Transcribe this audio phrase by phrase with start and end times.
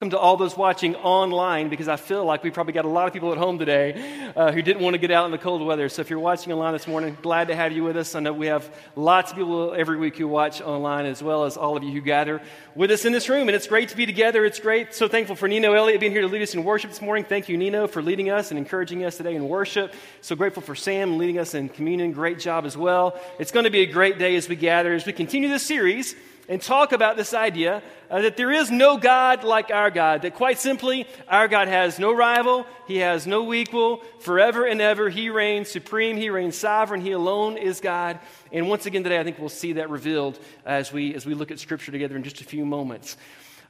[0.00, 3.06] Welcome to all those watching online because I feel like we probably got a lot
[3.06, 5.64] of people at home today uh, who didn't want to get out in the cold
[5.64, 5.88] weather.
[5.88, 8.16] So if you're watching online this morning, glad to have you with us.
[8.16, 11.56] I know we have lots of people every week who watch online as well as
[11.56, 12.42] all of you who gather
[12.74, 13.46] with us in this room.
[13.48, 14.44] And it's great to be together.
[14.44, 14.94] It's great.
[14.94, 17.24] So thankful for Nino Elliott being here to lead us in worship this morning.
[17.24, 19.94] Thank you, Nino, for leading us and encouraging us today in worship.
[20.22, 22.10] So grateful for Sam leading us in communion.
[22.10, 23.16] Great job as well.
[23.38, 26.16] It's going to be a great day as we gather, as we continue this series
[26.48, 30.22] and talk about this idea uh, that there is no God like our God.
[30.22, 33.98] That quite simply, our God has no rival, He has no equal.
[34.20, 38.18] Forever and ever, He reigns supreme, He reigns sovereign, He alone is God.
[38.52, 41.50] And once again today, I think we'll see that revealed as we, as we look
[41.50, 43.16] at Scripture together in just a few moments.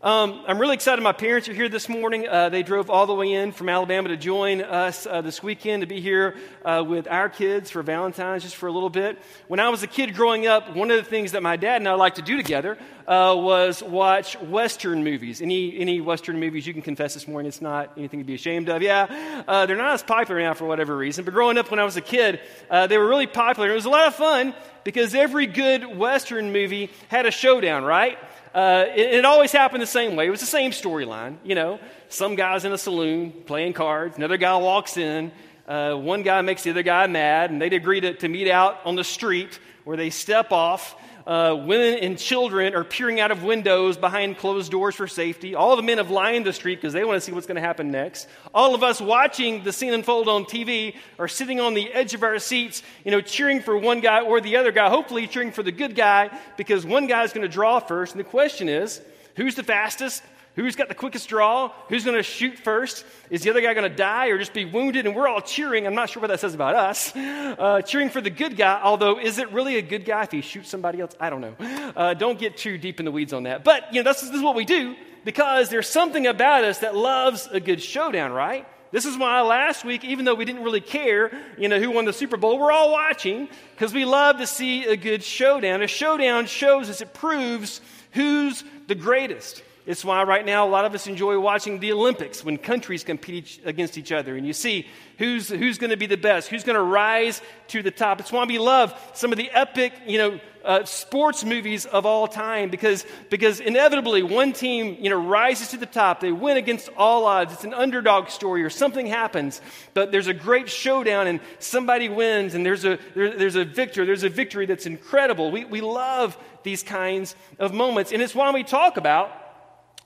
[0.05, 1.01] Um, I'm really excited.
[1.01, 2.29] My parents are here this morning.
[2.29, 5.81] Uh, they drove all the way in from Alabama to join us uh, this weekend
[5.81, 9.19] to be here uh, with our kids for Valentine's just for a little bit.
[9.49, 11.89] When I was a kid growing up, one of the things that my dad and
[11.89, 12.77] I liked to do together
[13.09, 15.41] uh, was watch Western movies.
[15.41, 18.69] Any, any Western movies you can confess this morning, it's not anything to be ashamed
[18.69, 18.83] of.
[18.83, 21.85] Yeah, uh, they're not as popular now for whatever reason, but growing up when I
[21.85, 23.71] was a kid, uh, they were really popular.
[23.71, 24.53] It was a lot of fun
[24.85, 28.19] because every good Western movie had a showdown, right?
[28.55, 30.29] Uh, it, it, always happened the same way.
[30.29, 31.39] It was the same storyline.
[31.43, 35.33] You know, some guy's in a saloon playing cards, another guy walks in,
[35.67, 38.79] uh, one guy makes the other guy mad, and they'd agree to, to meet out
[38.85, 40.95] on the street where they step off
[41.27, 45.55] uh, women and children are peering out of windows behind closed doors for safety.
[45.55, 47.63] All the men have lined the street because they want to see what's going to
[47.63, 48.29] happen next.
[48.53, 52.23] All of us watching the scene unfold on TV are sitting on the edge of
[52.23, 55.63] our seats, you know, cheering for one guy or the other guy, hopefully cheering for
[55.63, 58.13] the good guy because one guy is going to draw first.
[58.13, 59.01] And the question is,
[59.37, 60.23] who's the fastest?
[60.57, 61.73] Who's got the quickest draw?
[61.89, 63.05] Who's going to shoot first?
[63.29, 65.05] Is the other guy going to die or just be wounded?
[65.05, 65.85] And we're all cheering.
[65.85, 67.13] I'm not sure what that says about us.
[67.15, 70.41] Uh, cheering for the good guy, although, is it really a good guy if he
[70.41, 71.13] shoots somebody else?
[71.19, 71.55] I don't know.
[71.97, 73.65] Uh, don't get too deep in the weeds on that.
[73.65, 74.95] But, you know, this is, this is what we do
[75.25, 78.67] because there's something about us that loves a good showdown, right?
[78.93, 82.05] This is why last week, even though we didn't really care, you know, who won
[82.05, 85.83] the Super Bowl, we're all watching because we love to see a good showdown.
[85.83, 87.81] A showdown shows us, it proves
[88.13, 89.65] who's the greatest.
[89.87, 93.35] It's why right now a lot of us enjoy watching the Olympics when countries compete
[93.35, 94.87] each, against each other and you see
[95.19, 98.19] who's, who's going to be the best, who's going to rise to the top.
[98.19, 102.27] It's why we love some of the epic, you know, uh, sports movies of all
[102.27, 106.21] time because, because inevitably one team, you know, rises to the top.
[106.21, 107.53] They win against all odds.
[107.53, 109.61] It's an underdog story or something happens,
[109.93, 114.07] but there's a great showdown and somebody wins and there's a, there, there's a victor.
[114.07, 115.51] There's a victory that's incredible.
[115.51, 119.43] We, we love these kinds of moments and it's why we talk about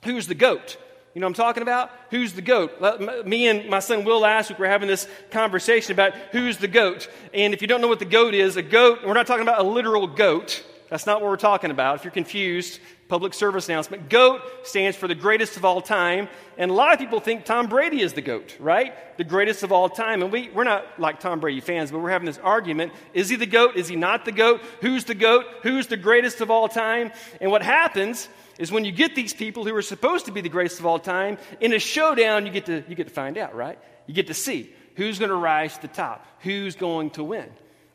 [0.03, 0.77] Who's the goat?
[1.13, 1.91] You know I'm talking about?
[2.11, 3.25] Who's the goat?
[3.25, 7.09] Me and my son Will last week were having this conversation about who's the goat.
[7.33, 9.59] And if you don't know what the goat is, a goat, we're not talking about
[9.59, 10.63] a literal goat.
[10.89, 11.97] That's not what we're talking about.
[11.97, 12.79] If you're confused,
[13.09, 14.07] public service announcement.
[14.09, 16.29] GOAT stands for the greatest of all time.
[16.57, 19.17] And a lot of people think Tom Brady is the GOAT, right?
[19.17, 20.21] The greatest of all time.
[20.21, 22.93] And we, we're not like Tom Brady fans, but we're having this argument.
[23.13, 23.75] Is he the GOAT?
[23.75, 24.61] Is he not the GOAT?
[24.81, 25.45] Who's the GOAT?
[25.63, 27.11] Who's the greatest of all time?
[27.41, 30.49] And what happens is when you get these people who are supposed to be the
[30.49, 33.55] greatest of all time, in a showdown, you get to, you get to find out,
[33.55, 33.79] right?
[34.05, 37.47] You get to see who's going to rise to the top, who's going to win.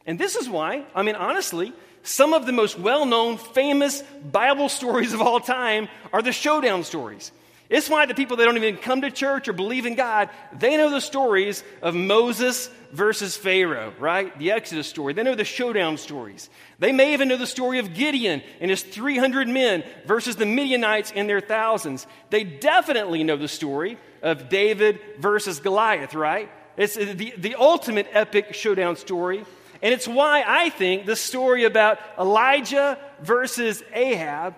[0.06, 1.72] And this is why, I mean, honestly,
[2.03, 6.82] some of the most well known, famous Bible stories of all time are the showdown
[6.82, 7.30] stories.
[7.69, 10.76] It's why the people that don't even come to church or believe in God, they
[10.76, 14.38] know the stories of Moses versus Pharaoh, right?
[14.38, 15.15] The Exodus story.
[15.15, 16.49] They know the showdown stories.
[16.78, 21.12] They may even know the story of Gideon and his 300 men versus the Midianites
[21.15, 22.06] and their thousands.
[22.31, 26.49] They definitely know the story of David versus Goliath, right?
[26.77, 29.44] It's the, the ultimate epic showdown story.
[29.83, 34.54] And it's why I think the story about Elijah versus Ahab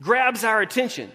[0.00, 1.12] grabs our attention.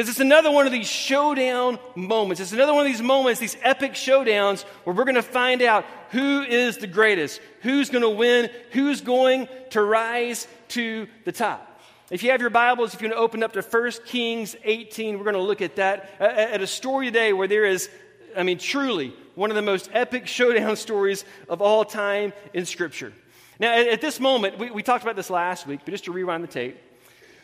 [0.00, 2.40] Because it's another one of these showdown moments.
[2.40, 5.84] It's another one of these moments, these epic showdowns, where we're going to find out
[6.08, 11.82] who is the greatest, who's going to win, who's going to rise to the top.
[12.10, 15.18] If you have your Bibles, if you're going to open up to 1 Kings 18,
[15.18, 17.90] we're going to look at that, at a story today where there is,
[18.34, 23.12] I mean, truly one of the most epic showdown stories of all time in Scripture.
[23.58, 26.42] Now, at, this moment, we, we talked about this last week, but just to rewind
[26.42, 26.78] the tape.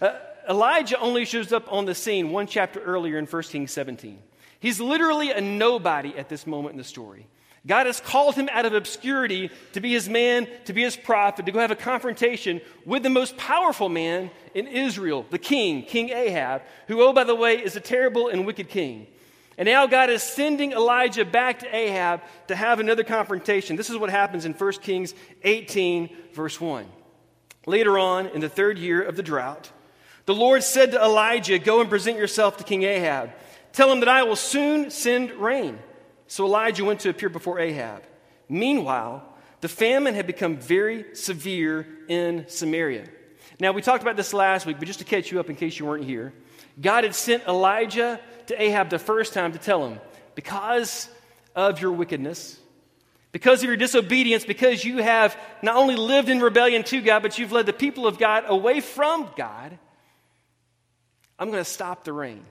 [0.00, 0.14] Uh,
[0.48, 4.18] Elijah only shows up on the scene one chapter earlier in 1 Kings 17.
[4.60, 7.26] He's literally a nobody at this moment in the story.
[7.66, 11.46] God has called him out of obscurity to be his man, to be his prophet,
[11.46, 16.10] to go have a confrontation with the most powerful man in Israel, the king, King
[16.10, 19.08] Ahab, who, oh, by the way, is a terrible and wicked king.
[19.58, 23.74] And now God is sending Elijah back to Ahab to have another confrontation.
[23.74, 26.86] This is what happens in 1 Kings 18, verse 1.
[27.66, 29.72] Later on, in the third year of the drought,
[30.26, 33.32] the Lord said to Elijah, Go and present yourself to King Ahab.
[33.72, 35.78] Tell him that I will soon send rain.
[36.26, 38.02] So Elijah went to appear before Ahab.
[38.48, 39.22] Meanwhile,
[39.60, 43.06] the famine had become very severe in Samaria.
[43.58, 45.78] Now, we talked about this last week, but just to catch you up in case
[45.78, 46.34] you weren't here,
[46.80, 49.98] God had sent Elijah to Ahab the first time to tell him,
[50.34, 51.08] because
[51.54, 52.58] of your wickedness,
[53.32, 57.38] because of your disobedience, because you have not only lived in rebellion to God, but
[57.38, 59.78] you've led the people of God away from God,
[61.38, 62.44] I'm going to stop the rain.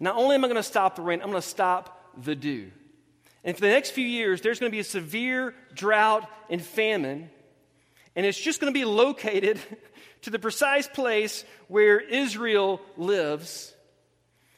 [0.00, 2.70] Not only am I going to stop the rain, I'm going to stop the dew.
[3.44, 7.30] And for the next few years, there's going to be a severe drought and famine,
[8.14, 9.58] and it's just going to be located
[10.22, 13.74] to the precise place where Israel lives,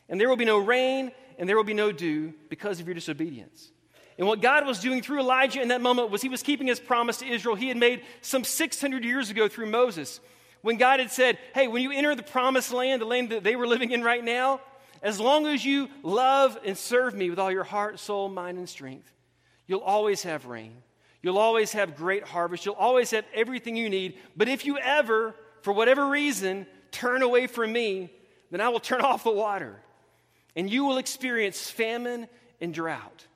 [0.09, 2.95] and there will be no rain and there will be no dew because of your
[2.95, 3.73] disobedience.
[4.19, 6.79] And what God was doing through Elijah in that moment was he was keeping his
[6.79, 10.21] promise to Israel he had made some 600 years ago through Moses.
[10.63, 13.57] When God had said, Hey, when you enter the promised land, the land that they
[13.57, 14.61] were living in right now,
[15.03, 18.69] as long as you love and serve me with all your heart, soul, mind, and
[18.69, 19.11] strength,
[19.67, 20.75] you'll always have rain.
[21.23, 22.65] You'll always have great harvest.
[22.65, 24.19] You'll always have everything you need.
[24.37, 28.11] But if you ever, for whatever reason, turn away from me,
[28.51, 29.81] then I will turn off the water.
[30.57, 32.27] And you will experience famine
[32.61, 33.27] and drought.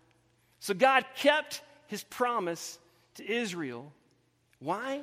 [0.60, 2.78] So God kept his promise
[3.16, 3.92] to Israel.
[4.58, 5.02] Why?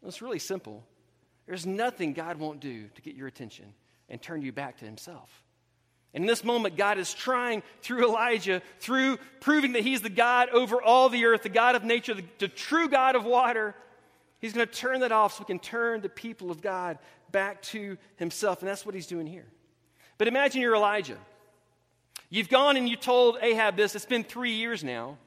[0.00, 0.84] Well, it's really simple.
[1.48, 3.64] There's nothing God won't do to get your attention
[4.10, 5.42] and turn you back to himself.
[6.12, 10.48] And in this moment, God is trying through Elijah, through proving that He's the God
[10.50, 13.74] over all the earth, the God of nature, the, the true God of water.
[14.40, 16.98] He's going to turn that off so we can turn the people of God
[17.30, 18.60] back to Himself.
[18.60, 19.46] And that's what He's doing here.
[20.16, 21.18] But imagine you're Elijah.
[22.30, 23.94] You've gone and you told Ahab this.
[23.94, 25.18] It's been three years now.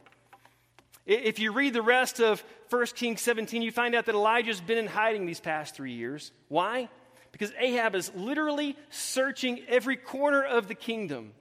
[1.06, 4.77] If you read the rest of 1 Kings 17, you find out that Elijah's been
[4.79, 6.31] in hiding these past three years.
[6.47, 6.89] Why?
[7.31, 11.33] because Ahab is literally searching every corner of the kingdom.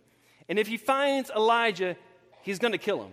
[0.49, 1.97] And if he finds Elijah,
[2.43, 3.13] he's going to kill him.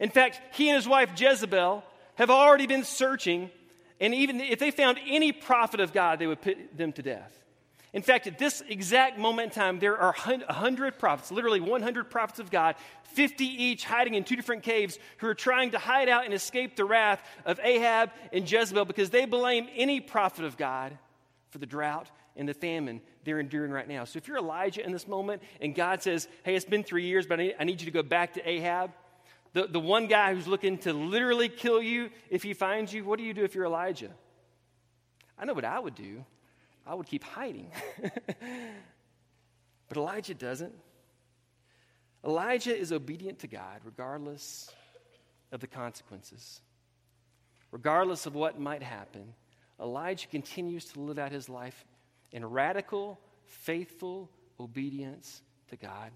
[0.00, 1.84] In fact, he and his wife Jezebel
[2.16, 3.50] have already been searching,
[4.00, 7.36] and even if they found any prophet of God, they would put them to death.
[7.94, 12.40] In fact, at this exact moment in time, there are 100 prophets, literally 100 prophets
[12.40, 12.74] of God,
[13.04, 16.74] 50 each hiding in two different caves, who are trying to hide out and escape
[16.74, 20.98] the wrath of Ahab and Jezebel because they blame any prophet of God
[21.50, 24.04] for the drought and the famine they're enduring right now.
[24.04, 27.28] So if you're Elijah in this moment and God says, hey, it's been three years,
[27.28, 28.90] but I need, you to go back to Ahab,
[29.52, 33.20] the, the one guy who's looking to literally kill you if he finds you, what
[33.20, 34.10] do you do if you're Elijah?
[35.38, 36.24] I know what I would do.
[36.86, 37.70] I would keep hiding.
[39.88, 40.74] but Elijah doesn't.
[42.24, 44.70] Elijah is obedient to God regardless
[45.52, 46.60] of the consequences,
[47.70, 49.34] regardless of what might happen.
[49.80, 51.84] Elijah continues to live out his life
[52.32, 56.10] in radical, faithful obedience to God.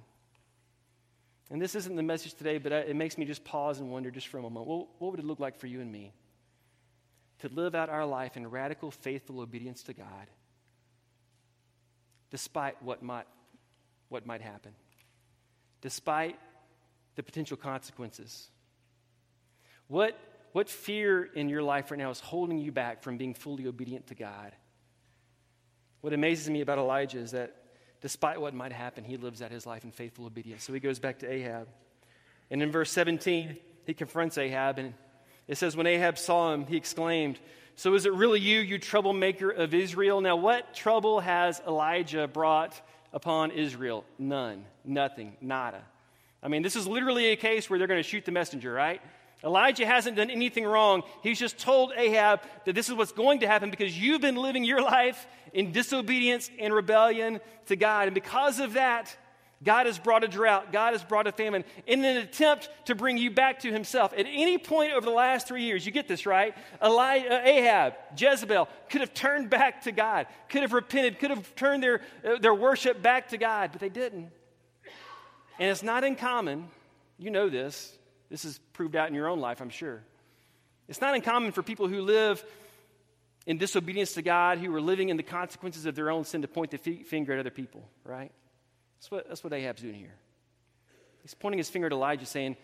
[1.50, 4.28] And this isn't the message today, but it makes me just pause and wonder just
[4.28, 6.12] for a moment what, would it look like for you and me
[7.40, 10.26] to live out our life in radical, faithful obedience to God,
[12.30, 13.26] despite what might,
[14.08, 14.72] what might happen,
[15.80, 16.38] despite
[17.16, 18.48] the potential consequences?
[19.88, 20.18] What
[20.52, 24.06] what fear in your life right now is holding you back from being fully obedient
[24.08, 24.52] to God?
[26.00, 27.54] What amazes me about Elijah is that
[28.00, 30.64] despite what might happen, he lives out his life in faithful obedience.
[30.64, 31.68] So he goes back to Ahab.
[32.50, 34.94] And in verse 17, he confronts Ahab, and
[35.48, 37.38] it says, When Ahab saw him, he exclaimed,
[37.74, 40.20] So is it really you, you troublemaker of Israel?
[40.20, 42.80] Now, what trouble has Elijah brought
[43.12, 44.04] upon Israel?
[44.18, 45.82] None, nothing, nada.
[46.42, 49.00] I mean, this is literally a case where they're going to shoot the messenger, right?
[49.42, 51.02] Elijah hasn't done anything wrong.
[51.22, 54.64] He's just told Ahab that this is what's going to happen because you've been living
[54.64, 58.08] your life in disobedience and rebellion to God.
[58.08, 59.16] And because of that,
[59.62, 60.72] God has brought a drought.
[60.72, 64.12] God has brought a famine in an attempt to bring you back to himself.
[64.12, 66.54] At any point over the last three years, you get this right?
[66.80, 66.88] Uh,
[67.44, 72.02] Ahab, Jezebel could have turned back to God, could have repented, could have turned their,
[72.24, 74.30] uh, their worship back to God, but they didn't.
[75.58, 76.68] And it's not uncommon,
[77.18, 77.92] you know this,
[78.30, 80.02] this is proved out in your own life, I'm sure.
[80.86, 82.44] It's not uncommon for people who live
[83.44, 86.48] in disobedience to God, who are living in the consequences of their own sin, to
[86.48, 88.30] point the finger at other people, right?
[88.98, 90.14] That's what, that's what Ahab's doing here.
[91.22, 92.56] He's pointing his finger at Elijah, saying,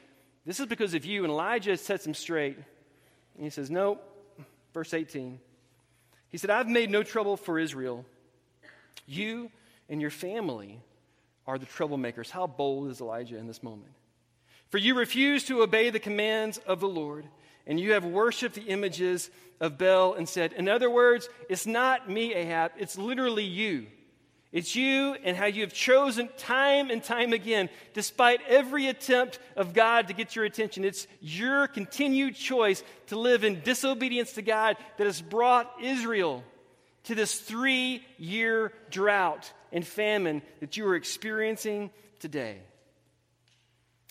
[0.44, 1.24] This is because of you.
[1.24, 2.56] And Elijah sets him straight.
[2.56, 3.98] And he says, No.
[4.72, 5.38] Verse 18.
[6.30, 8.04] He said, I've made no trouble for Israel.
[9.06, 9.50] You
[9.88, 10.80] and your family
[11.46, 12.30] are the troublemakers.
[12.30, 13.92] How bold is Elijah in this moment?
[14.70, 17.26] For you refuse to obey the commands of the Lord,
[17.66, 22.10] and you have worshiped the images of Baal and said, In other words, it's not
[22.10, 23.86] me, Ahab, it's literally you.
[24.54, 29.75] It's you and how you have chosen time and time again, despite every attempt of
[29.75, 30.84] God to get your attention.
[30.84, 36.44] It's your continued choice to live in disobedience to God that has brought Israel
[37.02, 42.58] to this three year drought and famine that you are experiencing today.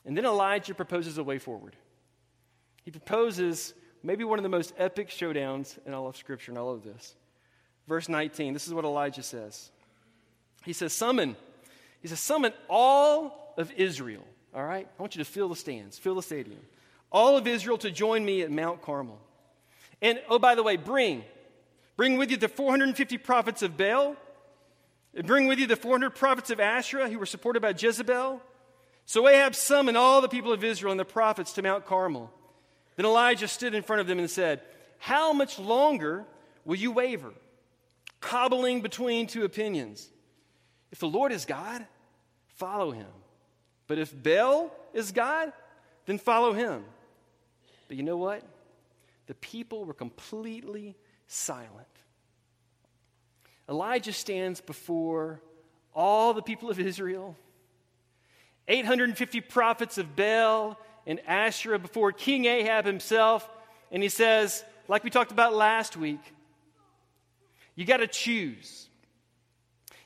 [0.06, 1.78] And then Elijah proposes a way forward.
[2.84, 3.74] He proposes
[4.04, 7.16] maybe one of the most epic showdowns in all of Scripture and all of this.
[7.88, 9.72] Verse 19, this is what Elijah says.
[10.64, 11.36] He says, Summon.
[12.02, 14.24] He says, Summon all of Israel.
[14.56, 14.88] All right?
[14.88, 16.60] I want you to fill the stands, fill the stadium.
[17.12, 19.20] All of Israel to join me at Mount Carmel.
[20.02, 21.24] And oh, by the way, bring.
[21.96, 24.16] Bring with you the 450 prophets of Baal.
[25.26, 28.42] Bring with you the 400 prophets of Asherah who were supported by Jezebel.
[29.06, 32.32] So Ahab summoned all the people of Israel and the prophets to Mount Carmel.
[32.96, 34.62] Then Elijah stood in front of them and said,
[34.98, 36.26] How much longer
[36.66, 37.34] will you waver,
[38.22, 40.10] cobbling between two opinions?
[40.94, 41.84] If the Lord is God,
[42.50, 43.08] follow him.
[43.88, 45.52] But if Baal is God,
[46.06, 46.86] then follow him.
[47.88, 48.44] But you know what?
[49.26, 50.96] The people were completely
[51.26, 51.88] silent.
[53.68, 55.42] Elijah stands before
[55.96, 57.36] all the people of Israel,
[58.68, 63.50] 850 prophets of Baal and Asherah before King Ahab himself,
[63.92, 66.22] and he says, like we talked about last week,
[67.74, 68.90] you got to choose.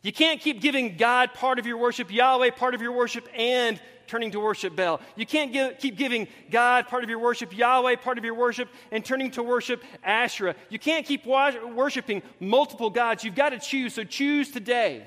[0.02, 3.80] You can't keep giving God part of your worship, Yahweh part of your worship, and
[4.08, 5.02] turning to worship Baal.
[5.16, 8.70] You can't give, keep giving God part of your worship, Yahweh part of your worship,
[8.92, 10.56] and turning to worship Asherah.
[10.70, 13.24] You can't keep worshiping multiple gods.
[13.24, 15.06] You've got to choose, so choose today.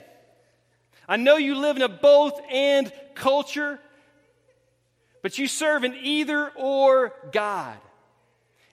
[1.09, 3.81] I know you live in a both and culture,
[5.23, 7.79] but you serve an either or God.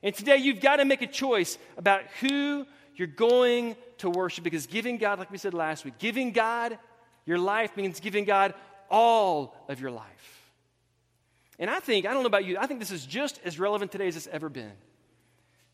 [0.03, 4.67] And today you've got to make a choice about who you're going to worship because
[4.67, 6.77] giving God, like we said last week, giving God
[7.25, 8.53] your life means giving God
[8.89, 10.43] all of your life.
[11.59, 13.91] And I think, I don't know about you, I think this is just as relevant
[13.91, 14.71] today as it's ever been.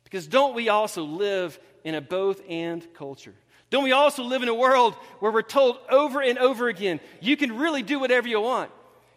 [0.03, 3.33] Because don't we also live in a both and culture?
[3.69, 7.35] Don't we also live in a world where we're told over and over again, you
[7.35, 8.69] can really do whatever you want?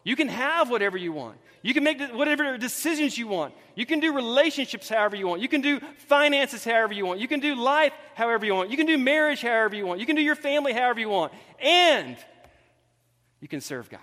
[0.07, 1.37] You can have whatever you want.
[1.63, 3.53] You can make whatever decisions you want.
[3.75, 5.43] You can do relationships however you want.
[5.43, 7.19] You can do finances however you want.
[7.19, 8.71] You can do life however you want.
[8.71, 9.99] You can do marriage however you want.
[9.99, 11.33] You can do your family however you want.
[11.59, 12.17] And
[13.41, 14.01] you can serve God.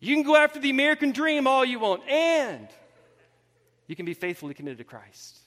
[0.00, 2.06] You can go after the American dream all you want.
[2.06, 2.68] And
[3.86, 5.38] you can be faithfully committed to Christ.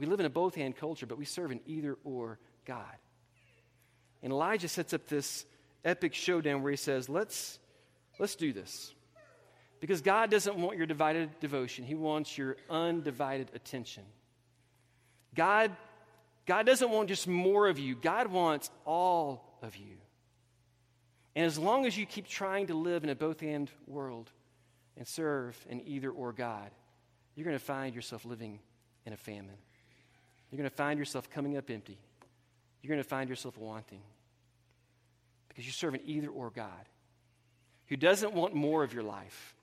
[0.00, 2.96] We live in a both hand culture, but we serve an either or God.
[4.22, 5.44] And Elijah sets up this
[5.84, 7.58] epic showdown where he says, Let's
[8.18, 8.94] Let's do this.
[9.80, 14.04] Because God doesn't want your divided devotion, He wants your undivided attention.
[15.34, 15.70] God,
[16.46, 19.96] God doesn't want just more of you, God wants all of you.
[21.34, 24.30] And as long as you keep trying to live in a both and world
[24.96, 26.70] and serve an either or God,
[27.34, 28.58] you're going to find yourself living
[29.04, 29.58] in a famine.
[30.50, 31.98] You're going to find yourself coming up empty.
[32.80, 34.00] You're going to find yourself wanting
[35.56, 36.68] because you serve an either or God
[37.86, 39.54] who doesn't want more of your life.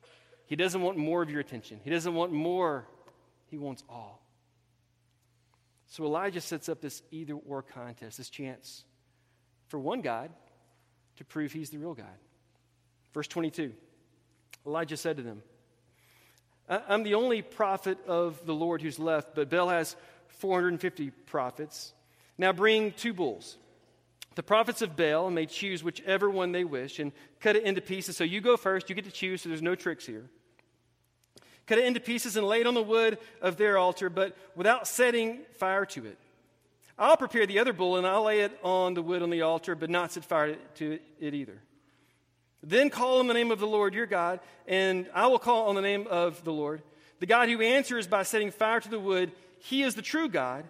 [0.48, 1.80] He doesn't want more of your attention.
[1.84, 2.88] He doesn't want more,
[3.52, 4.20] he wants all.
[5.86, 8.86] So Elijah sets up this either or contest, this chance
[9.68, 10.32] for one God
[11.18, 12.06] to prove he's the real God.
[13.14, 13.72] Verse 22
[14.66, 15.44] Elijah said to them,
[16.68, 19.96] I'm the only prophet of the Lord who's left, but Baal has
[20.40, 21.94] 450 prophets.
[22.40, 23.58] Now bring two bulls.
[24.36, 28.18] The prophets of Baal may choose whichever one they wish and cut it into pieces.
[28.18, 30.26] So you go first, you get to choose, so there's no tricks here.
[31.68, 34.88] Cut it into pieces and lay it on the wood of their altar, but without
[34.88, 36.18] setting fire to it.
[36.98, 39.76] I'll prepare the other bull and I'll lay it on the wood on the altar,
[39.76, 41.62] but not set fire to it either.
[42.62, 45.76] Then call on the name of the Lord your God, and I will call on
[45.76, 46.82] the name of the Lord.
[47.20, 50.66] The God who answers by setting fire to the wood, he is the true God.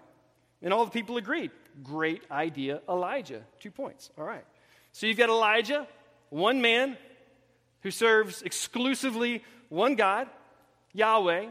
[0.61, 1.51] And all the people agreed.
[1.81, 3.41] Great idea, Elijah.
[3.59, 4.11] Two points.
[4.17, 4.45] All right.
[4.91, 5.87] So you've got Elijah,
[6.29, 6.97] one man
[7.81, 10.27] who serves exclusively one God,
[10.93, 11.47] Yahweh,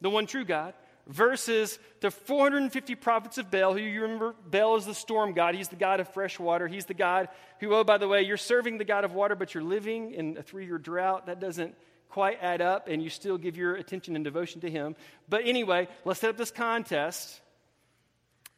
[0.00, 0.74] the one true God,
[1.06, 5.54] versus the 450 prophets of Baal, who you remember, Baal is the storm god.
[5.54, 6.68] He's the God of fresh water.
[6.68, 9.54] He's the God who, oh, by the way, you're serving the God of water, but
[9.54, 11.26] you're living in a three year drought.
[11.26, 11.74] That doesn't
[12.08, 14.96] quite add up, and you still give your attention and devotion to him.
[15.28, 17.40] But anyway, let's set up this contest.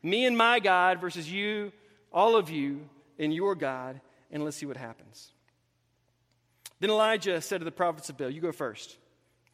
[0.03, 1.73] Me and my God versus you,
[2.13, 5.33] all of you, and your God, and let's see what happens.
[6.81, 8.97] Then Elijah said to the prophets of Baal, You go first,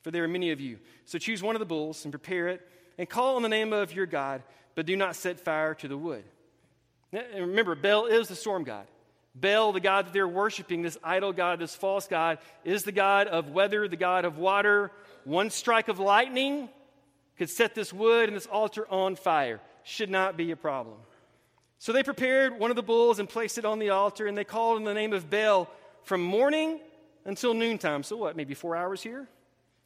[0.02, 0.78] for there are many of you.
[1.04, 3.92] So choose one of the bulls and prepare it, and call on the name of
[3.92, 4.42] your God,
[4.74, 6.24] but do not set fire to the wood.
[7.12, 8.86] And remember, Baal is the storm god.
[9.34, 13.28] Baal, the god that they're worshiping, this idol god, this false god, is the god
[13.28, 14.90] of weather, the god of water.
[15.24, 16.68] One strike of lightning
[17.36, 19.60] could set this wood and this altar on fire.
[19.88, 20.99] Should not be a problem.
[21.78, 24.45] So they prepared one of the bulls and placed it on the altar, and they
[24.45, 25.66] called in the name of Baal
[26.02, 26.78] from morning
[27.25, 28.02] until noontime.
[28.02, 29.26] So what, maybe four hours here?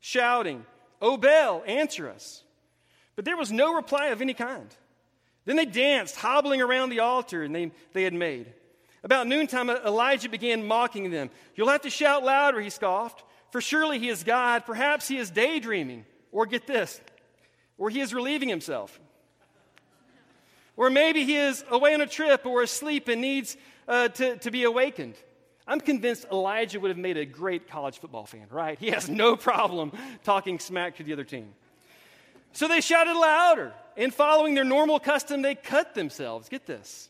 [0.01, 0.67] Shouting,
[1.01, 2.43] O Baal, answer us.
[3.15, 4.67] But there was no reply of any kind.
[5.45, 8.53] Then they danced, hobbling around the altar and they, they had made.
[9.05, 11.31] About noontime, Elijah began mocking them.
[11.55, 14.67] You'll have to shout louder, he scoffed, for surely he is God.
[14.67, 16.07] Perhaps he is daydreaming.
[16.33, 17.01] Or get this,
[17.79, 18.99] or he is relieving himself.
[20.76, 24.50] Or maybe he is away on a trip or asleep and needs uh, to, to
[24.50, 25.14] be awakened.
[25.67, 28.79] I'm convinced Elijah would have made a great college football fan, right?
[28.79, 29.93] He has no problem
[30.25, 31.55] talking smack to the other team.
[32.52, 36.49] So they shouted louder, and following their normal custom, they cut themselves.
[36.49, 37.09] Get this.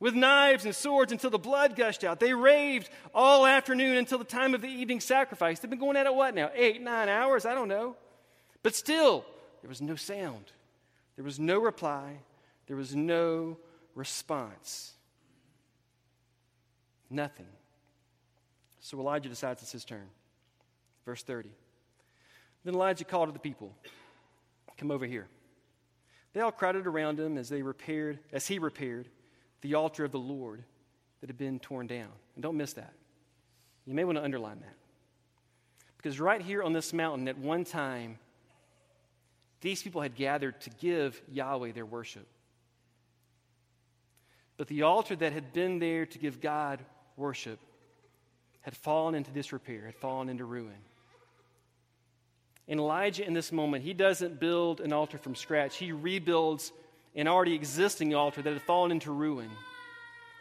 [0.00, 2.20] With knives and swords until the blood gushed out.
[2.20, 5.60] They raved all afternoon until the time of the evening sacrifice.
[5.60, 6.50] They've been going at it what now?
[6.54, 7.44] Eight, nine hours?
[7.44, 7.96] I don't know.
[8.62, 9.26] But still,
[9.60, 10.46] there was no sound.
[11.16, 12.20] There was no reply.
[12.70, 13.56] There was no
[13.96, 14.92] response.
[17.10, 17.48] Nothing.
[18.78, 20.06] So Elijah decides it's his turn.
[21.04, 21.50] Verse 30.
[22.62, 23.74] Then Elijah called to the people,
[24.78, 25.26] Come over here.
[26.32, 29.08] They all crowded around him as they repaired, as he repaired
[29.62, 30.62] the altar of the Lord
[31.22, 32.12] that had been torn down.
[32.36, 32.92] And don't miss that.
[33.84, 34.76] You may want to underline that.
[35.96, 38.20] Because right here on this mountain, at one time,
[39.60, 42.28] these people had gathered to give Yahweh their worship.
[44.60, 46.80] But the altar that had been there to give God
[47.16, 47.58] worship
[48.60, 50.76] had fallen into disrepair, had fallen into ruin.
[52.68, 55.78] And Elijah, in this moment, he doesn't build an altar from scratch.
[55.78, 56.72] He rebuilds
[57.14, 59.48] an already existing altar that had fallen into ruin.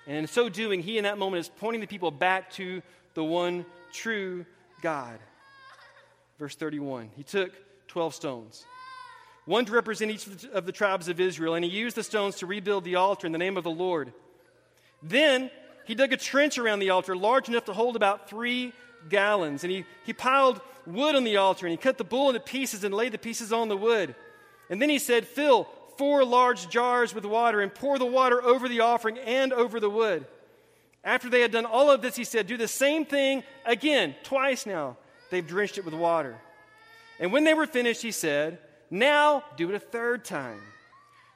[0.06, 2.82] And in so doing, he, in that moment, is pointing the people back to
[3.14, 4.46] the one true
[4.82, 5.18] God.
[6.38, 7.54] Verse 31 He took
[7.88, 8.66] 12 stones,
[9.50, 12.46] one to represent each of the tribes of Israel, and he used the stones to
[12.46, 14.14] rebuild the altar in the name of the Lord.
[15.02, 15.50] Then
[15.86, 18.74] he dug a trench around the altar large enough to hold about three
[19.10, 19.64] gallons.
[19.64, 22.84] And he, he piled wood on the altar and he cut the bull into pieces
[22.84, 24.14] and laid the pieces on the wood.
[24.70, 28.70] And then he said, Fill four large jars with water and pour the water over
[28.70, 30.28] the offering and over the wood.
[31.04, 34.68] After they had done all of this, he said, Do the same thing again, twice
[34.68, 34.98] now.
[35.32, 36.38] They've drenched it with water.
[37.20, 40.62] And when they were finished, he said, Now do it a third time.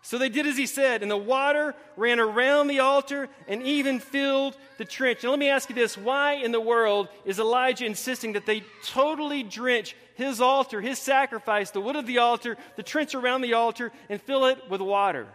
[0.05, 4.01] So they did as he said, and the water ran around the altar and even
[4.01, 5.23] filled the trench.
[5.23, 8.63] Now, let me ask you this why in the world is Elijah insisting that they
[8.85, 13.53] totally drench his altar, his sacrifice, the wood of the altar, the trench around the
[13.53, 15.25] altar, and fill it with water?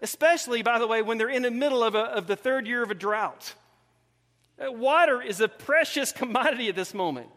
[0.00, 2.82] Especially, by the way, when they're in the middle of, a, of the third year
[2.82, 3.54] of a drought.
[4.58, 7.28] Water is a precious commodity at this moment.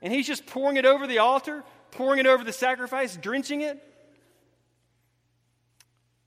[0.00, 3.82] And he's just pouring it over the altar, pouring it over the sacrifice, drenching it.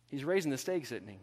[0.09, 1.19] He's raising the stakes, isn't he?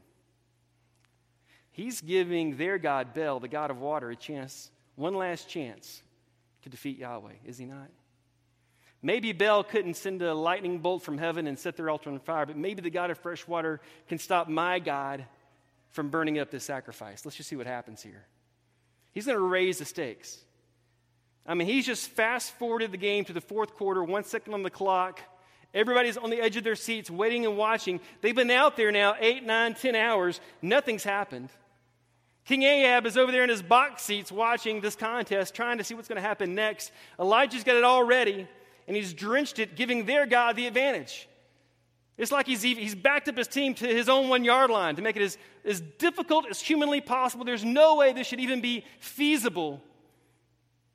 [1.71, 6.03] He's giving their God, Baal, the God of water, a chance, one last chance
[6.63, 7.89] to defeat Yahweh, is he not?
[9.01, 12.47] Maybe Baal couldn't send a lightning bolt from heaven and set their altar on fire,
[12.47, 15.25] but maybe the God of fresh water can stop my God
[15.91, 17.25] from burning up this sacrifice.
[17.25, 18.27] Let's just see what happens here.
[19.13, 20.39] He's going to raise the stakes.
[21.49, 24.63] I mean, he's just fast forwarded the game to the fourth quarter, one second on
[24.63, 25.21] the clock.
[25.73, 28.01] Everybody's on the edge of their seats waiting and watching.
[28.21, 30.41] They've been out there now eight, nine, ten hours.
[30.61, 31.49] Nothing's happened.
[32.45, 35.95] King Ahab is over there in his box seats watching this contest, trying to see
[35.95, 36.93] what's going to happen next.
[37.19, 38.47] Elijah's got it all ready,
[38.87, 41.29] and he's drenched it, giving their God the advantage.
[42.19, 45.03] It's like he's, he's backed up his team to his own one yard line to
[45.03, 47.45] make it as, as difficult as humanly possible.
[47.45, 49.83] There's no way this should even be feasible.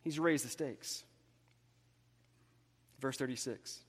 [0.03, 1.03] He's raised the stakes.
[2.99, 3.83] Verse 36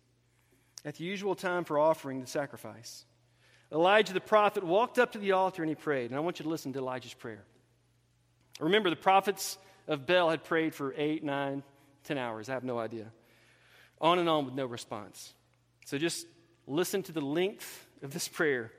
[0.85, 3.05] at the usual time for offering the sacrifice.
[3.73, 6.11] Elijah the prophet walked up to the altar and he prayed.
[6.11, 7.45] And I want you to listen to Elijah's prayer.
[8.61, 11.63] Remember, the prophets of Baal had prayed for eight, nine,
[12.05, 12.49] ten hours.
[12.49, 13.07] I have no idea.
[14.01, 15.33] On and on with no response.
[15.87, 16.27] So just
[16.67, 18.71] listen to the length of this prayer.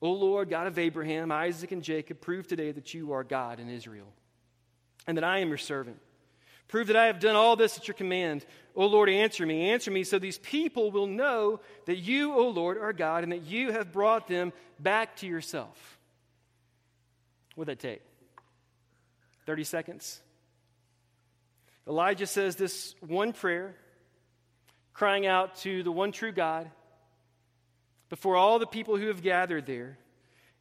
[0.00, 3.68] O Lord, God of Abraham, Isaac, and Jacob, prove today that you are God in
[3.68, 4.12] Israel
[5.08, 5.98] and that I am your servant.
[6.68, 8.44] Prove that I have done all this at your command.
[8.76, 9.70] O Lord, answer me.
[9.70, 13.46] Answer me so these people will know that you, O Lord, are God and that
[13.46, 15.98] you have brought them back to yourself.
[17.54, 18.02] What would that take?
[19.46, 20.20] 30 seconds?
[21.88, 23.74] Elijah says this one prayer,
[24.92, 26.70] crying out to the one true God.
[28.10, 29.98] before all the people who have gathered there.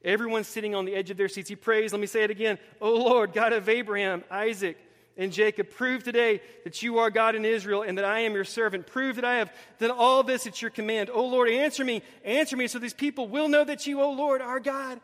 [0.03, 1.49] Everyone sitting on the edge of their seats.
[1.49, 2.59] He prays, let me say it again.
[2.79, 4.77] O Lord, God of Abraham, Isaac,
[5.17, 8.43] and Jacob, prove today that you are God in Israel and that I am your
[8.43, 8.85] servant.
[8.85, 11.09] Prove that I have done all this at your command.
[11.09, 14.41] O Lord, answer me, answer me, so these people will know that you, O Lord,
[14.41, 15.01] are God,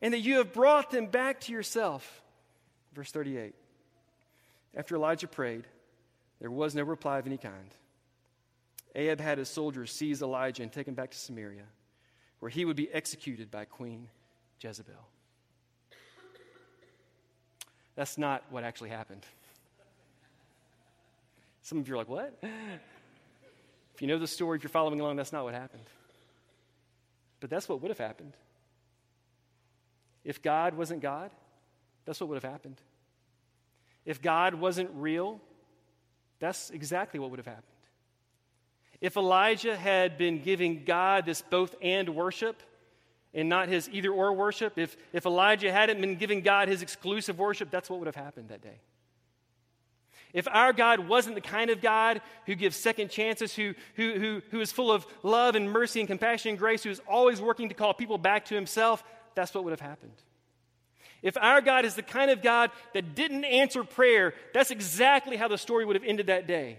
[0.00, 2.22] and that you have brought them back to yourself.
[2.94, 3.54] Verse 38.
[4.76, 5.64] After Elijah prayed,
[6.40, 7.74] there was no reply of any kind.
[8.94, 11.64] Ahab had his soldiers seize Elijah and take him back to Samaria,
[12.38, 14.08] where he would be executed by Queen
[14.60, 14.94] Jezebel.
[17.94, 19.24] That's not what actually happened.
[21.62, 22.38] Some of you are like, what?
[22.42, 25.82] If you know the story, if you're following along, that's not what happened.
[27.40, 28.34] But that's what would have happened.
[30.24, 31.30] If God wasn't God,
[32.04, 32.76] that's what would have happened.
[34.04, 35.40] If God wasn't real,
[36.38, 37.64] that's exactly what would have happened.
[39.00, 42.62] If Elijah had been giving God this both and worship
[43.34, 47.38] and not his either or worship, if, if Elijah hadn't been giving God his exclusive
[47.38, 48.80] worship, that's what would have happened that day.
[50.32, 54.42] If our God wasn't the kind of God who gives second chances, who, who, who,
[54.50, 57.68] who is full of love and mercy and compassion and grace, who is always working
[57.68, 59.02] to call people back to himself,
[59.34, 60.12] that's what would have happened.
[61.22, 65.48] If our God is the kind of God that didn't answer prayer, that's exactly how
[65.48, 66.78] the story would have ended that day.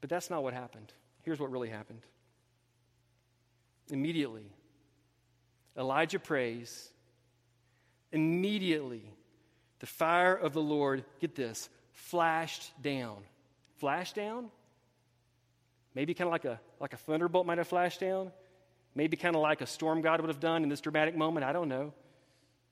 [0.00, 0.92] But that's not what happened.
[1.22, 2.02] Here's what really happened.
[3.90, 4.44] Immediately,
[5.78, 6.90] Elijah prays.
[8.10, 9.02] Immediately,
[9.78, 13.18] the fire of the Lord, get this, flashed down.
[13.76, 14.50] Flashed down?
[15.94, 18.32] Maybe kind of like a, like a thunderbolt might have flashed down.
[18.94, 21.44] Maybe kind of like a storm God would have done in this dramatic moment.
[21.44, 21.92] I don't know.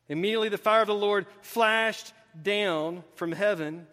[0.09, 3.87] Immediately, the fire of the Lord flashed down from heaven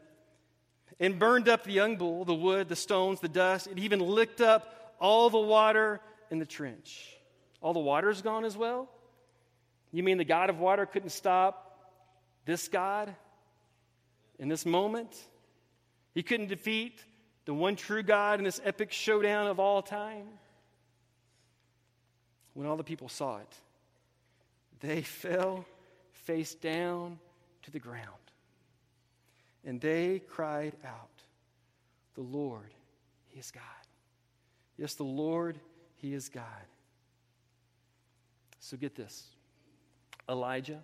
[0.99, 3.67] and burned up the young bull, the wood, the stones, the dust.
[3.67, 5.99] It even licked up all the water
[6.29, 7.17] in the trench.
[7.61, 8.89] All the water's gone as well?
[9.93, 11.77] You mean the God of water couldn't stop
[12.45, 13.15] this God
[14.39, 15.15] in this moment?
[16.15, 17.01] He couldn't defeat
[17.45, 20.27] the one true God in this epic showdown of all time?
[22.55, 23.55] When all the people saw it,
[24.79, 25.63] they fell
[26.11, 27.19] face down
[27.61, 28.07] to the ground.
[29.63, 31.21] And they cried out,
[32.15, 32.73] The Lord,
[33.27, 33.63] He is God.
[34.75, 35.59] Yes, the Lord,
[35.97, 36.43] He is God.
[38.59, 39.27] So get this
[40.29, 40.81] Elijah,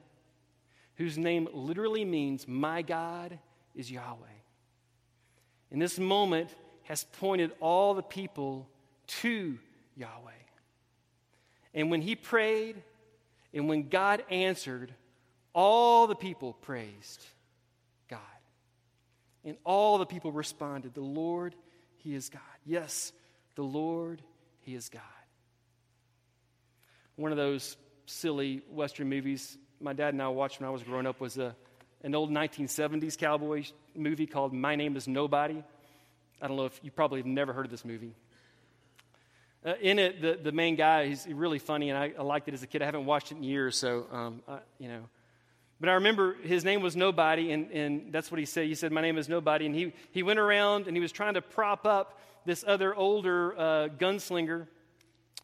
[0.95, 3.39] whose name literally means, My God
[3.75, 4.27] is Yahweh,
[5.71, 6.49] in this moment
[6.83, 8.67] has pointed all the people
[9.07, 9.57] to
[9.95, 10.31] Yahweh.
[11.73, 12.81] And when he prayed,
[13.53, 14.93] and when God answered,
[15.53, 17.25] all the people praised
[18.07, 18.19] God.
[19.43, 21.55] And all the people responded, The Lord,
[21.97, 22.41] He is God.
[22.65, 23.11] Yes,
[23.55, 24.21] the Lord,
[24.61, 25.01] He is God.
[27.15, 27.75] One of those
[28.09, 31.55] silly Western movies my dad and I watched when I was growing up was a,
[32.03, 33.63] an old 1970s cowboy
[33.95, 35.63] movie called My Name is Nobody.
[36.41, 38.13] I don't know if you probably have never heard of this movie.
[39.65, 42.53] Uh, in it, the, the main guy, he's really funny, and I, I liked it
[42.53, 42.81] as a kid.
[42.81, 45.03] I haven't watched it in years, so, um, I, you know,
[45.81, 48.67] but I remember his name was Nobody, and, and that's what he said.
[48.67, 49.65] He said, My name is Nobody.
[49.65, 53.57] And he, he went around and he was trying to prop up this other older
[53.57, 54.67] uh, gunslinger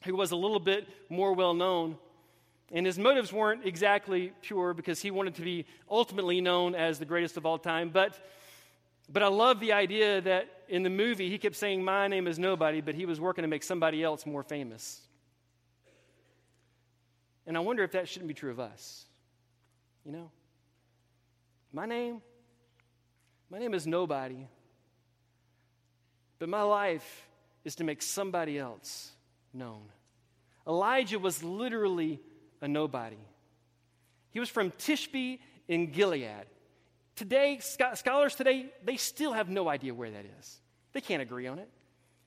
[0.04, 1.98] who was a little bit more well known.
[2.72, 7.06] And his motives weren't exactly pure because he wanted to be ultimately known as the
[7.06, 7.90] greatest of all time.
[7.90, 8.20] But,
[9.12, 12.40] but I love the idea that in the movie he kept saying, My name is
[12.40, 15.00] Nobody, but he was working to make somebody else more famous.
[17.48, 19.06] And I wonder if that shouldn't be true of us.
[20.04, 20.32] You know?
[21.72, 22.22] My name,
[23.50, 24.48] my name is nobody.
[26.40, 27.28] But my life
[27.64, 29.12] is to make somebody else
[29.54, 29.84] known.
[30.68, 32.20] Elijah was literally
[32.66, 33.18] a nobody.
[34.32, 36.46] He was from Tishbe in Gilead.
[37.16, 40.60] Today, scholars today, they still have no idea where that is.
[40.92, 41.70] They can't agree on it.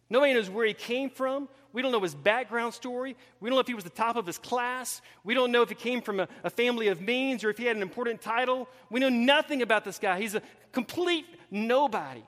[0.09, 1.49] Nobody knows where he came from.
[1.75, 3.15] We don't know his background story.
[3.41, 5.03] We don't know if he was the top of his class.
[5.23, 7.67] We don't know if he came from a, a, family of means or if he
[7.67, 8.69] had an important title.
[8.89, 10.19] We know nothing about this guy.
[10.19, 10.41] He's a
[10.73, 12.25] complete nobody.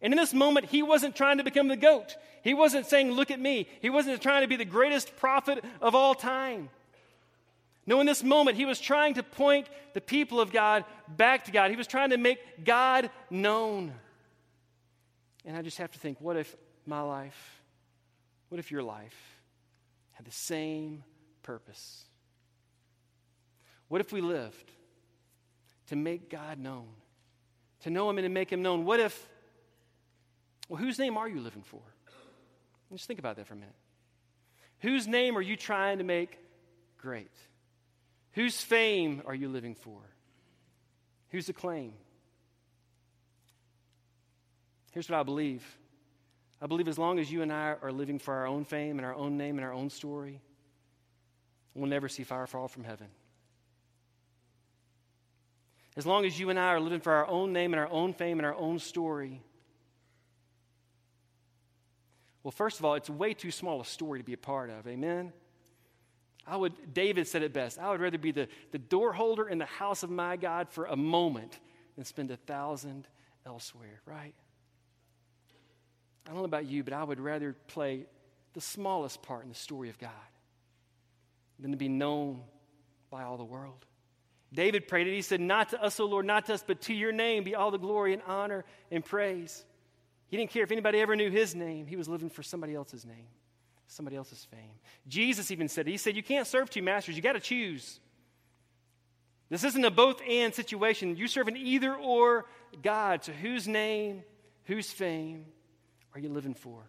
[0.00, 2.16] And in this moment, he wasn't trying to become the goat.
[2.42, 3.68] He wasn't saying, Look at me.
[3.82, 6.70] He wasn't trying to be the greatest prophet of all time.
[7.90, 11.50] No, in this moment, he was trying to point the people of God back to
[11.50, 11.72] God.
[11.72, 13.92] He was trying to make God known.
[15.44, 16.54] And I just have to think, what if
[16.86, 17.60] my life,
[18.48, 19.40] what if your life
[20.12, 21.02] had the same
[21.42, 22.04] purpose?
[23.88, 24.70] What if we lived
[25.88, 26.86] to make God known,
[27.80, 28.84] to know Him and to make Him known?
[28.84, 29.28] What if,
[30.68, 31.82] well, whose name are you living for?
[32.92, 33.74] Just think about that for a minute.
[34.78, 36.38] Whose name are you trying to make
[36.96, 37.32] great?
[38.32, 39.98] Whose fame are you living for?
[41.30, 41.92] Whose acclaim?
[44.92, 45.64] Here's what I believe
[46.62, 49.06] I believe as long as you and I are living for our own fame and
[49.06, 50.42] our own name and our own story,
[51.74, 53.06] we'll never see fire fall from heaven.
[55.96, 58.12] As long as you and I are living for our own name and our own
[58.12, 59.40] fame and our own story,
[62.42, 64.86] well, first of all, it's way too small a story to be a part of.
[64.86, 65.32] Amen?
[66.46, 69.58] I would, David said it best I would rather be the, the door holder in
[69.58, 71.58] the house of my God for a moment
[71.96, 73.06] than spend a thousand
[73.46, 74.34] elsewhere, right?
[76.26, 78.06] I don't know about you, but I would rather play
[78.54, 80.10] the smallest part in the story of God
[81.58, 82.42] than to be known
[83.10, 83.84] by all the world.
[84.52, 85.14] David prayed it.
[85.14, 87.54] He said, Not to us, O Lord, not to us, but to your name be
[87.54, 89.64] all the glory and honor and praise.
[90.28, 93.04] He didn't care if anybody ever knew his name, he was living for somebody else's
[93.04, 93.26] name,
[93.90, 94.70] somebody else's fame.
[95.08, 98.00] Jesus even said, He said, You can't serve two masters, you got to choose.
[99.48, 101.16] This isn't a both and situation.
[101.16, 102.46] You serve an either or
[102.82, 103.24] God.
[103.24, 104.22] So, whose name,
[104.64, 105.44] whose fame
[106.14, 106.82] are you living for?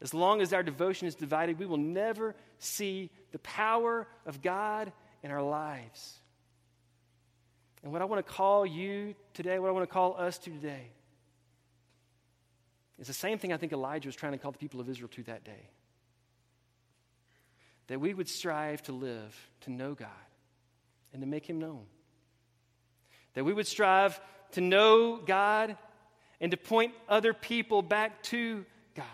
[0.00, 4.92] As long as our devotion is divided, we will never see the power of God
[5.22, 6.18] in our lives.
[7.82, 10.50] And what I want to call you today, what I want to call us to
[10.50, 10.90] today,
[12.98, 15.10] is the same thing I think Elijah was trying to call the people of Israel
[15.16, 15.68] to that day.
[17.90, 20.08] That we would strive to live, to know God,
[21.12, 21.86] and to make Him known.
[23.34, 24.20] That we would strive
[24.52, 25.76] to know God
[26.40, 29.06] and to point other people back to God.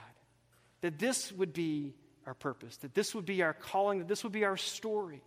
[0.83, 1.95] That this would be
[2.27, 5.23] our purpose, that this would be our calling, that this would be our story.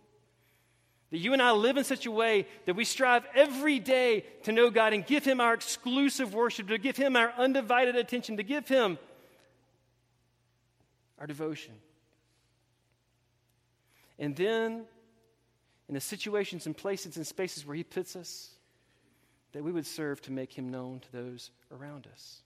[1.10, 4.52] That you and I live in such a way that we strive every day to
[4.52, 8.44] know God and give Him our exclusive worship, to give Him our undivided attention, to
[8.44, 8.96] give Him
[11.18, 11.74] our devotion.
[14.20, 14.84] And then,
[15.88, 18.50] in the situations and places and spaces where He puts us,
[19.50, 22.42] that we would serve to make Him known to those around us.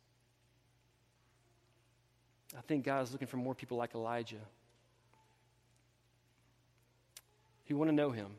[2.57, 4.37] I think God is looking for more people like Elijah
[7.67, 8.31] who want to know Him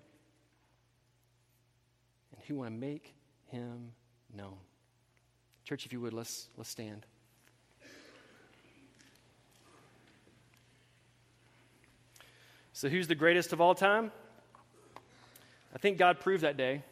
[2.34, 3.14] and who want to make
[3.56, 3.92] him
[4.36, 4.58] known.
[5.64, 7.06] Church, if you would, let's, let's stand.
[12.76, 14.12] So, who's the greatest of all time?
[15.74, 16.84] I think God proved that day.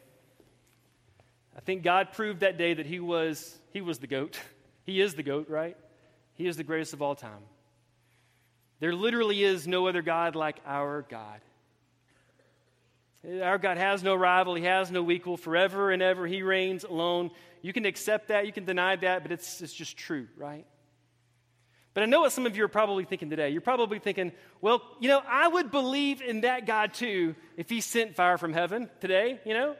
[1.54, 4.40] I think God proved that day that he was, he was the goat.
[4.86, 5.78] He is the goat, right?
[6.34, 7.40] He is the greatest of all time.
[8.80, 11.40] There literally is no other God like our God.
[13.42, 15.38] Our God has no rival, He has no equal.
[15.38, 17.30] Forever and ever, He reigns alone.
[17.62, 20.66] You can accept that, you can deny that, but it's, it's just true, right?
[21.94, 23.50] But I know what some of you are probably thinking today.
[23.50, 27.80] You're probably thinking, well, you know, I would believe in that God too if He
[27.80, 29.76] sent fire from heaven today, you know?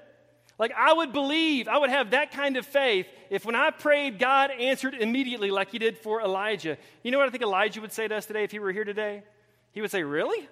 [0.56, 4.20] Like, I would believe, I would have that kind of faith if when I prayed,
[4.20, 6.78] God answered immediately like He did for Elijah.
[7.02, 8.84] You know what I think Elijah would say to us today if he were here
[8.84, 9.24] today?
[9.72, 10.48] He would say, Really?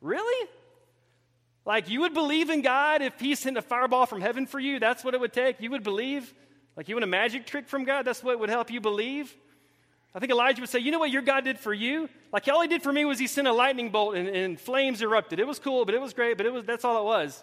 [0.00, 0.48] Really?
[1.66, 4.78] Like, you would believe in God if He sent a fireball from heaven for you?
[4.78, 5.60] That's what it would take?
[5.60, 6.32] You would believe?
[6.74, 8.06] Like, you want a magic trick from God?
[8.06, 9.36] That's what would help you believe?
[10.14, 12.08] I think Elijah would say, You know what your God did for you?
[12.32, 15.02] Like, all He did for me was He sent a lightning bolt and, and flames
[15.02, 15.38] erupted.
[15.38, 17.42] It was cool, but it was great, but it was, that's all it was.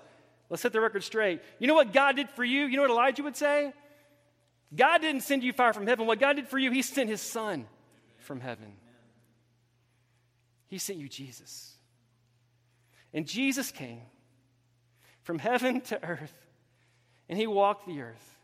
[0.50, 1.42] Let's set the record straight.
[1.60, 2.66] You know what God did for you?
[2.66, 3.74] You know what Elijah would say?
[4.76, 6.08] God didn't send you fire from heaven.
[6.08, 7.66] What God did for you, He sent His Son
[8.20, 8.74] from heaven.
[10.68, 11.74] He sent you Jesus.
[13.14, 14.02] And Jesus came
[15.24, 16.34] from heaven to earth,
[17.30, 18.37] and he walked the earth.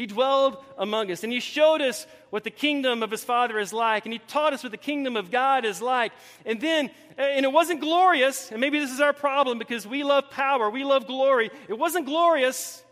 [0.00, 3.70] He dwelled among us, and he showed us what the kingdom of his Father is
[3.70, 6.12] like, and he taught us what the kingdom of God is like.
[6.46, 10.02] And then, uh, and it wasn't glorious, and maybe this is our problem because we
[10.02, 11.50] love power, we love glory.
[11.68, 12.82] It wasn't glorious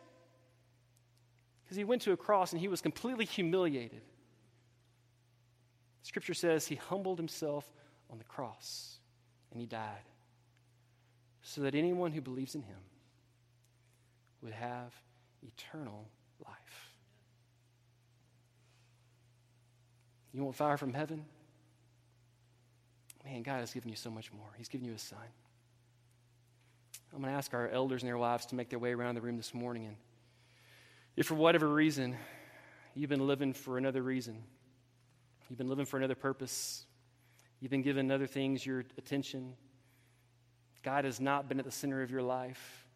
[1.65, 4.03] because he went to a cross and he was completely humiliated.
[6.03, 7.65] Scripture says he humbled himself
[8.11, 8.99] on the cross
[9.51, 10.05] and he died
[11.41, 12.81] so that anyone who believes in him
[14.43, 14.93] would have
[15.43, 16.07] eternal
[16.45, 16.89] life.
[20.33, 21.25] You want fire from heaven?
[23.25, 24.49] Man, God has given you so much more.
[24.57, 25.19] He's given you a son.
[27.13, 29.21] I'm going to ask our elders and their wives to make their way around the
[29.21, 29.87] room this morning.
[29.87, 29.97] And
[31.17, 32.17] if for whatever reason
[32.95, 34.43] you've been living for another reason,
[35.49, 36.85] you've been living for another purpose,
[37.61, 39.55] you've been giving other things your attention,
[40.83, 42.87] God has not been at the center of your life.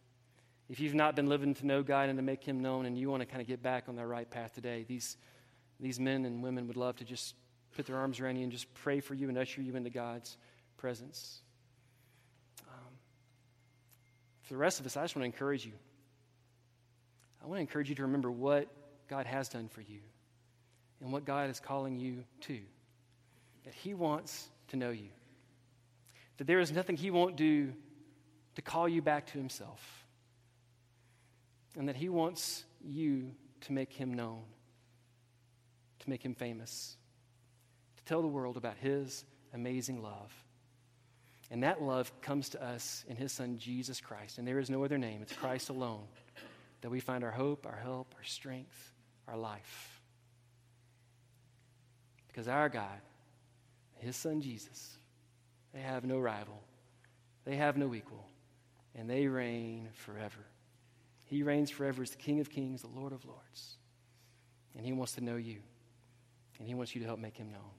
[0.68, 3.10] If you've not been living to know God and to make Him known, and you
[3.10, 5.16] want to kind of get back on the right path today, these,
[5.80, 7.34] these men and women would love to just
[7.74, 10.36] put their arms around you and just pray for you and usher you into God's
[10.76, 11.40] presence.
[12.68, 12.92] Um,
[14.42, 15.72] for the rest of us, I just want to encourage you.
[17.42, 18.68] I want to encourage you to remember what
[19.08, 20.00] God has done for you
[21.00, 22.58] and what God is calling you to.
[23.64, 25.08] That He wants to know you.
[26.38, 27.72] That there is nothing He won't do
[28.54, 30.04] to call you back to Himself.
[31.76, 33.32] And that He wants you
[33.62, 34.42] to make Him known,
[36.02, 36.96] to make Him famous,
[37.96, 40.32] to tell the world about His amazing love.
[41.50, 44.38] And that love comes to us in His Son, Jesus Christ.
[44.38, 46.04] And there is no other name, it's Christ alone,
[46.80, 48.92] that we find our hope, our help, our strength,
[49.28, 50.00] our life.
[52.28, 53.00] Because our God,
[53.98, 54.96] His Son Jesus,
[55.74, 56.62] they have no rival,
[57.44, 58.26] they have no equal,
[58.94, 60.46] and they reign forever.
[61.26, 63.76] He reigns forever as the King of kings, the Lord of lords.
[64.76, 65.58] And He wants to know you,
[66.58, 67.70] and He wants you to help make Him known.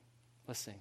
[0.47, 0.79] Let's sing.